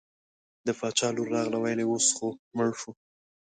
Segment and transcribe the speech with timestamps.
[0.65, 2.91] د باچا لور راغله وویل اوس خو مړ شو.